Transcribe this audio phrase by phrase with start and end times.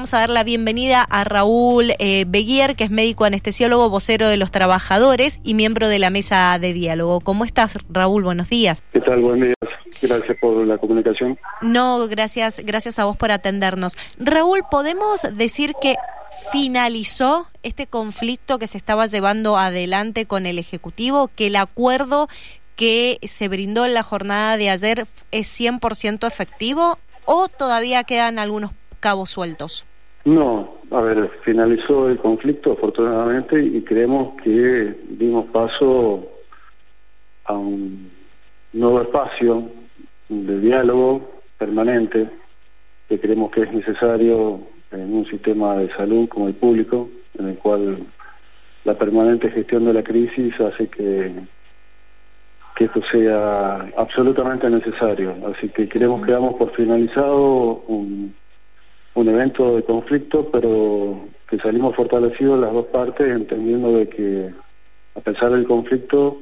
[0.00, 4.36] Vamos a dar la bienvenida a Raúl eh, Beguier, que es médico anestesiólogo, vocero de
[4.36, 7.18] los trabajadores y miembro de la mesa de diálogo.
[7.18, 8.22] ¿Cómo estás, Raúl?
[8.22, 8.84] Buenos días.
[8.92, 9.22] ¿Qué tal?
[9.22, 10.00] Buenos días.
[10.00, 11.36] Gracias por la comunicación.
[11.62, 13.96] No, gracias, gracias a vos por atendernos.
[14.20, 15.96] Raúl, ¿podemos decir que
[16.52, 22.28] finalizó este conflicto que se estaba llevando adelante con el Ejecutivo, que el acuerdo
[22.76, 28.70] que se brindó en la jornada de ayer es 100% efectivo o todavía quedan algunos
[29.00, 29.87] cabos sueltos?
[30.24, 36.28] No, a ver, finalizó el conflicto afortunadamente y creemos que dimos paso
[37.44, 38.10] a un
[38.72, 39.70] nuevo espacio
[40.28, 42.28] de diálogo permanente
[43.08, 44.60] que creemos que es necesario
[44.90, 47.98] en un sistema de salud como el público, en el cual
[48.84, 51.32] la permanente gestión de la crisis hace que,
[52.76, 55.34] que esto sea absolutamente necesario.
[55.46, 58.34] Así que creemos que damos por finalizado un
[59.18, 61.18] un evento de conflicto, pero
[61.50, 64.50] que salimos fortalecidos las dos partes, entendiendo de que
[65.16, 66.38] a pesar del conflicto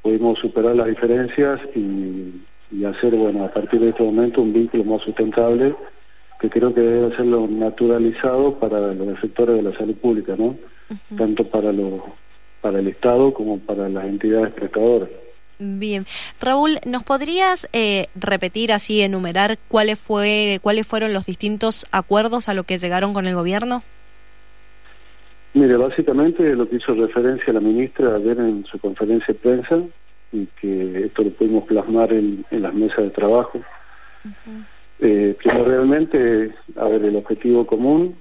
[0.00, 5.02] pudimos superar las diferencias y, hacer, bueno, a partir de este momento un vínculo más
[5.02, 5.74] sustentable
[6.40, 10.56] que creo que debe ser lo naturalizado para los sectores de la salud pública, ¿no?
[11.16, 12.00] Tanto para, los,
[12.62, 15.10] para el Estado como para las entidades prestadoras.
[15.58, 16.06] Bien.
[16.40, 22.54] Raúl, ¿nos podrías eh, repetir así, enumerar cuáles, fue, cuáles fueron los distintos acuerdos a
[22.54, 23.82] los que llegaron con el gobierno?
[25.54, 29.80] Mire, básicamente lo que hizo referencia la ministra ayer en su conferencia de prensa
[30.30, 33.60] y que esto lo pudimos plasmar en, las mesas de trabajo.
[35.00, 38.16] Eh, realmente, a ver, el objetivo común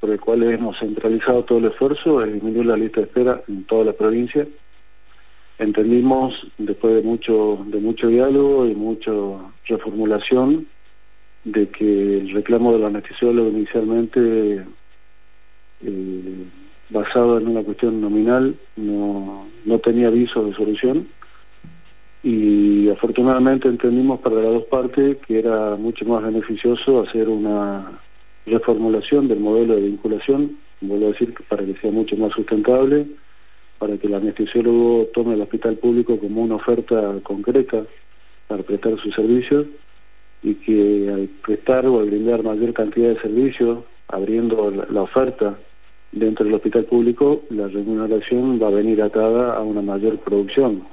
[0.00, 3.64] por el cual hemos centralizado todo el esfuerzo es disminuir la lista de espera en
[3.64, 4.46] toda la provincia
[5.58, 9.12] entendimos después de mucho de mucho diálogo y mucha
[9.66, 10.66] reformulación
[11.44, 14.64] de que el reclamo del anestesiólogo inicialmente
[15.84, 16.44] eh,
[16.90, 21.06] basado en una cuestión nominal no, no tenía aviso de solución.
[22.22, 27.92] Y afortunadamente entendimos para las dos partes que era mucho más beneficioso hacer una
[28.44, 33.06] reformulación del modelo de vinculación, vuelvo a decir, para que sea mucho más sustentable
[33.78, 37.84] para que el anestesiólogo tome el hospital público como una oferta concreta
[38.46, 39.66] para prestar sus servicios
[40.42, 45.58] y que al prestar o al brindar mayor cantidad de servicios, abriendo la, oferta
[46.12, 50.84] dentro del hospital público, la remuneración va a venir atada a una mayor producción.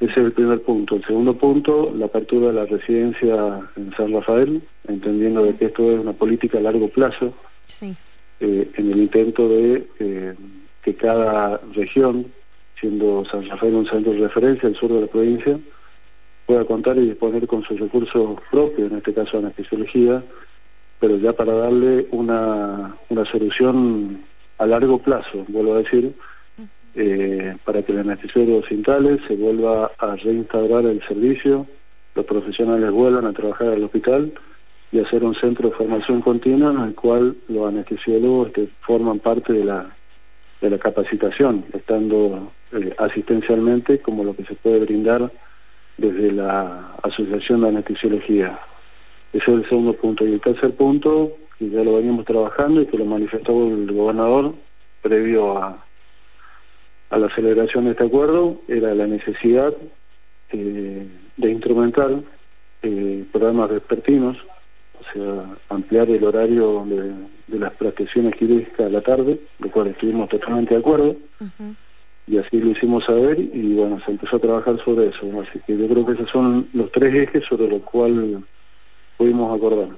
[0.00, 0.96] Ese es el primer punto.
[0.96, 5.90] El segundo punto, la apertura de la residencia en San Rafael, entendiendo de que esto
[5.90, 7.32] es una política a largo plazo,
[8.38, 10.34] eh, en el intento de eh,
[10.86, 12.26] que cada región,
[12.80, 15.58] siendo San Rafael un centro de referencia, el sur de la provincia,
[16.46, 20.22] pueda contar y disponer con sus recursos propios, en este caso anestesiología,
[21.00, 24.20] pero ya para darle una, una solución
[24.58, 26.14] a largo plazo, vuelvo a decir,
[26.94, 31.66] eh, para que el anestesiólogo se instale, se vuelva a reinstaurar el servicio,
[32.14, 34.32] los profesionales vuelvan a trabajar al hospital
[34.92, 39.52] y hacer un centro de formación continua en el cual los anestesiólogos que forman parte
[39.52, 39.95] de la
[40.60, 45.30] de la capacitación, estando eh, asistencialmente como lo que se puede brindar
[45.96, 48.58] desde la Asociación de Anestesiología.
[49.32, 50.26] Ese es el segundo punto.
[50.26, 54.54] Y el tercer punto, que ya lo veníamos trabajando y que lo manifestó el gobernador
[55.02, 55.84] previo a,
[57.10, 59.74] a la celebración de este acuerdo, era la necesidad
[60.52, 61.06] eh,
[61.36, 62.10] de instrumentar
[62.82, 64.36] eh, programas vespertinos,
[65.00, 67.12] o sea, ampliar el horario de,
[67.46, 71.16] de las prestaciones quirúrgicas a la tarde, lo cual estuvimos totalmente de acuerdo,
[72.26, 75.76] y así lo hicimos saber y bueno, se empezó a trabajar sobre eso, así que
[75.76, 78.38] yo creo que esos son los tres ejes sobre los cuales
[79.16, 79.88] pudimos acordar.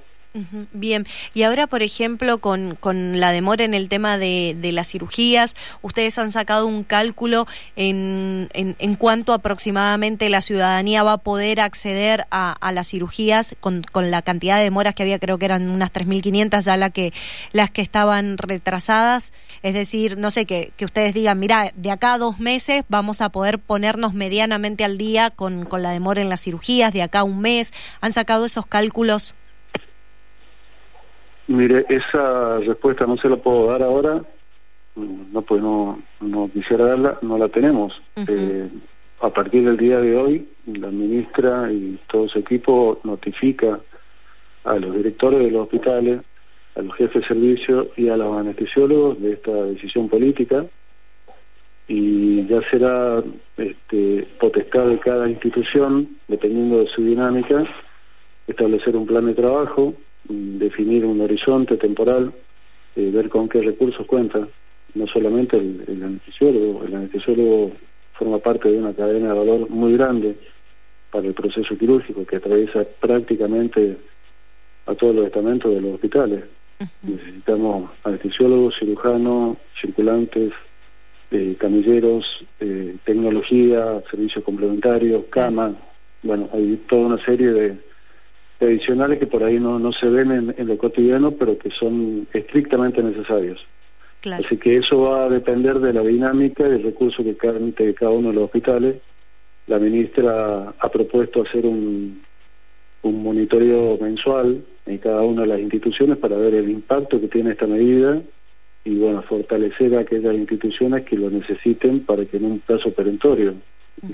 [0.72, 4.88] Bien, y ahora, por ejemplo, con, con la demora en el tema de, de, las
[4.88, 7.46] cirugías, ustedes han sacado un cálculo
[7.76, 13.56] en, en, en, cuánto aproximadamente la ciudadanía va a poder acceder a, a las cirugías
[13.60, 16.90] con, con, la cantidad de demoras que había, creo que eran unas 3.500 ya la
[16.90, 17.12] que,
[17.52, 19.32] las que estaban retrasadas.
[19.62, 23.22] Es decir, no sé, que, que ustedes digan, mira, de acá a dos meses vamos
[23.22, 27.24] a poder ponernos medianamente al día con, con la demora en las cirugías, de acá
[27.24, 27.72] un mes.
[28.02, 29.34] ¿Han sacado esos cálculos?
[31.48, 34.22] Mire, esa respuesta no se la puedo dar ahora,
[34.96, 38.00] no pues no, no quisiera darla, no la tenemos.
[38.16, 38.68] eh,
[39.20, 43.80] a partir del día de hoy, la ministra y todo su equipo notifica
[44.64, 46.20] a los directores de los hospitales,
[46.76, 50.66] a los jefes de servicio y a los anestesiólogos de esta decisión política.
[51.88, 53.22] Y ya será
[53.56, 57.64] este, potestad de cada institución, dependiendo de su dinámica,
[58.46, 59.94] establecer un plan de trabajo
[60.28, 62.32] definir un horizonte temporal,
[62.96, 64.46] eh, ver con qué recursos cuenta,
[64.94, 67.72] no solamente el, el anestesiólogo, el anestesiólogo
[68.14, 70.36] forma parte de una cadena de valor muy grande
[71.10, 73.96] para el proceso quirúrgico que atraviesa prácticamente
[74.86, 76.44] a todos los estamentos de los hospitales.
[77.02, 80.52] Necesitamos anestesiólogos, cirujanos, circulantes,
[81.31, 85.74] eh, camilleros, eh, tecnología, servicios complementarios, camas.
[86.22, 87.76] Bueno, hay toda una serie de,
[88.60, 93.02] adicionales que por ahí no, no se ven en, lo cotidiano, pero que son estrictamente
[93.02, 93.64] necesarios.
[94.32, 97.37] Así que eso va a depender de la dinámica y del recurso que
[97.84, 98.96] de cada uno de los hospitales.
[99.69, 102.20] La ministra ha propuesto hacer un,
[103.02, 107.52] un monitoreo mensual en cada una de las instituciones para ver el impacto que tiene
[107.52, 108.20] esta medida
[108.84, 113.55] y bueno, fortalecer a aquellas instituciones que lo necesiten para que en un plazo perentorio,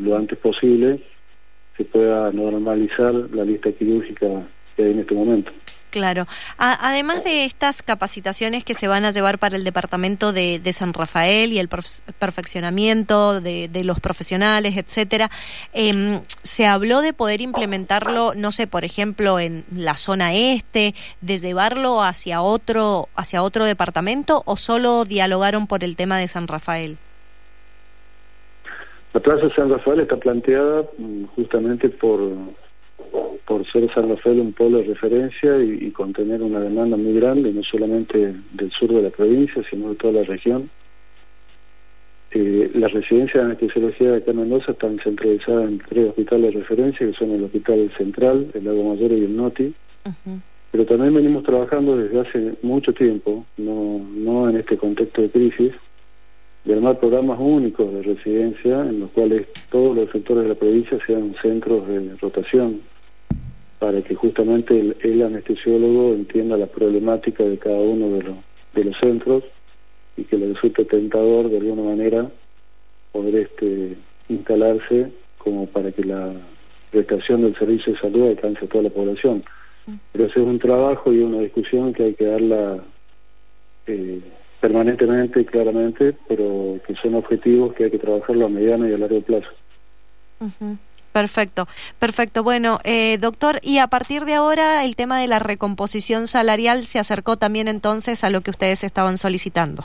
[0.00, 1.00] lo antes posible,
[1.76, 4.26] se pueda normalizar la lista quirúrgica
[4.76, 5.52] que hay en este momento.
[5.94, 6.26] Claro.
[6.58, 11.52] además de estas capacitaciones que se van a llevar para el departamento de, San Rafael
[11.52, 15.30] y el perfeccionamiento de, los profesionales, etcétera,
[15.72, 21.38] em, se habló de poder implementarlo, no sé, por ejemplo, en la zona este, de
[21.38, 26.98] llevarlo hacia otro, hacia otro departamento, o solo dialogaron por el tema de San Rafael.
[29.14, 32.20] La Plaza San Rafael está planteada mm, justamente por
[33.44, 37.62] por ser San Rafael un polo de referencia y, contener una demanda muy grande, no
[37.62, 40.70] solamente del sur de la provincia, sino de toda la región.
[42.30, 46.60] Eh, las residencias de anestesiología de acá en Mendoza están centralizadas en tres hospitales de
[46.60, 49.74] referencia, que son el Hospital Central, el Lago Mayor y el NOTI.
[50.72, 55.72] Pero también venimos trabajando desde hace mucho tiempo, no, no en este contexto de crisis,
[56.64, 60.98] de armar programas únicos de residencia en los cuales todos los sectores de la provincia
[61.06, 62.80] sean centros de rotación
[63.78, 68.36] para que justamente el, anestesiólogo entienda la problemática de cada uno de los,
[68.74, 69.44] de los centros
[70.16, 72.30] y que le resulte tentador de alguna manera
[73.12, 73.96] poder este,
[74.28, 76.32] instalarse como para que la
[76.90, 79.44] prestación del servicio de salud alcance a toda la población.
[80.12, 82.78] Pero ese es un trabajo y una discusión que hay que darla
[83.86, 84.20] eh,
[84.64, 88.96] permanentemente y claramente, pero que son objetivos que hay que trabajarlo a mediano y a
[88.96, 89.50] largo plazo.
[91.12, 91.68] Perfecto,
[91.98, 92.42] perfecto.
[92.42, 96.98] Bueno, eh, doctor, y a partir de ahora el tema de la recomposición salarial se
[96.98, 99.84] acercó también entonces a lo que ustedes estaban solicitando.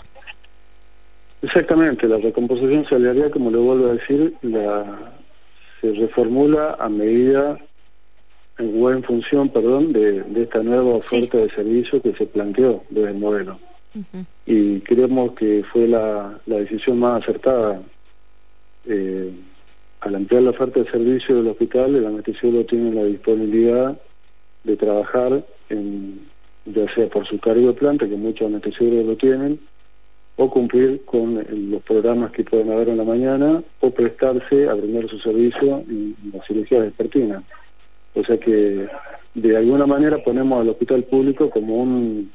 [1.41, 5.11] Exactamente, la recomposición salarial, como le vuelvo a decir, la,
[5.81, 7.59] se reformula a medida
[8.57, 13.17] o en función, perdón, de, esta nueva oferta de servicio que se planteó desde el
[13.17, 13.59] modelo.
[14.45, 17.81] Y creemos que fue la, la decisión más acertada.
[18.87, 19.31] Eh,
[20.01, 23.99] al ampliar la oferta de servicio del hospital, el anestesiólogo tiene la disponibilidad
[24.63, 26.21] de trabajar, en,
[26.65, 29.59] ya sea por su cargo de planta, que muchos anestesiólogos lo tienen,
[30.37, 35.09] o cumplir con los programas que pueden haber en la mañana, o prestarse a brindar
[35.09, 37.43] su servicio en, la cirugía despertina.
[38.15, 38.87] O sea que
[39.33, 42.31] de alguna manera ponemos al hospital público como un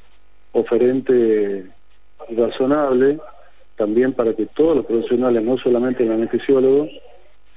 [0.55, 1.67] oferente
[2.31, 3.19] razonable
[3.77, 6.89] también para que todos los profesionales, no solamente el anestesiólogo,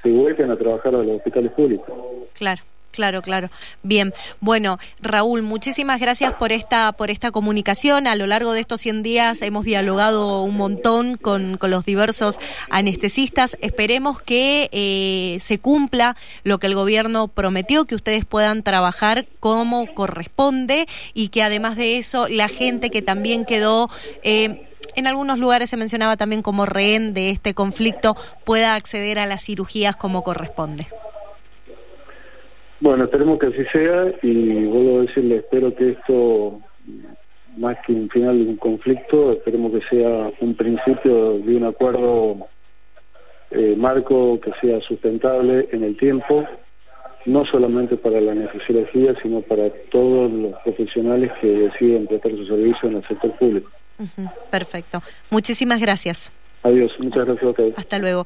[0.02, 1.94] se vuelven a trabajar a los hospitales públicos.
[2.34, 2.62] Claro.
[2.98, 3.52] Claro, claro.
[3.84, 4.12] Bien.
[4.40, 8.08] Bueno, Raúl, muchísimas gracias por esta por esta comunicación.
[8.08, 12.40] A lo largo de estos 100 días hemos dialogado un montón con, con los diversos
[12.72, 13.56] anestesistas.
[13.62, 19.94] Esperemos que eh, se cumpla lo que el gobierno prometió, que ustedes puedan trabajar como
[19.94, 23.92] corresponde y que además de eso la gente que también quedó
[24.24, 29.28] eh, en algunos lugares se mencionaba también como rehén de este conflicto pueda acceder a
[29.28, 30.88] las cirugías como corresponde.
[32.80, 36.60] Bueno, esperemos que así sea y vuelvo a decirle, espero que esto,
[37.58, 42.48] más que un final de un conflicto, esperemos que sea un principio de un acuerdo
[43.50, 46.46] eh, marco que sea sustentable en el tiempo,
[47.26, 52.90] no solamente para la anestesiología, sino para todos los profesionales que deciden prestar su servicio
[52.90, 53.72] en el sector público.
[54.52, 55.02] Perfecto.
[55.32, 56.32] Muchísimas gracias.
[56.62, 56.92] Adiós.
[57.00, 57.74] Muchas gracias a ustedes.
[57.78, 58.26] Hasta luego.